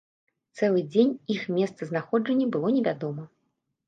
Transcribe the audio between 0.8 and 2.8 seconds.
дзень іх месцазнаходжанне было